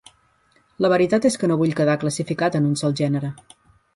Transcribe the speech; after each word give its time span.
La 0.85 0.89
veritat 0.93 1.27
és 1.29 1.37
que 1.43 1.49
no 1.51 1.57
vull 1.59 1.75
quedar 1.81 1.97
classificat 2.05 2.57
en 2.61 2.65
un 2.73 2.79
sol 2.83 2.97
gènere. 3.03 3.33